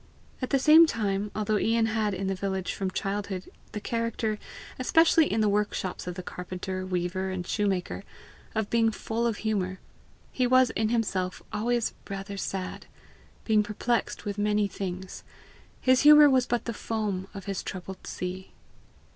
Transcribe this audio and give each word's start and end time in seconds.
At 0.41 0.49
the 0.49 0.57
same 0.57 0.87
time, 0.87 1.29
although 1.35 1.59
Ian 1.59 1.85
had 1.85 2.15
in 2.15 2.25
the 2.25 2.33
village 2.33 2.73
from 2.73 2.89
childhood 2.89 3.47
the 3.71 3.79
character, 3.79 4.39
especially 4.79 5.31
in 5.31 5.41
the 5.41 5.47
workshops 5.47 6.07
of 6.07 6.15
the 6.15 6.23
carpenter, 6.23 6.83
weaver, 6.87 7.29
and 7.29 7.45
shoemaker, 7.45 8.03
of 8.55 8.71
being 8.71 8.89
'full 8.89 9.27
of 9.27 9.37
humour, 9.37 9.79
he 10.31 10.47
was 10.47 10.71
in 10.71 10.89
himself 10.89 11.43
always 11.53 11.93
rather 12.09 12.35
sad, 12.35 12.87
being 13.45 13.61
perplexed 13.61 14.25
with 14.25 14.39
many 14.39 14.67
things: 14.67 15.23
his 15.79 16.01
humour 16.01 16.31
was 16.31 16.47
but 16.47 16.65
the 16.65 16.73
foam 16.73 17.27
of 17.35 17.45
his 17.45 17.61
troubled 17.61 18.07
sea. 18.07 18.53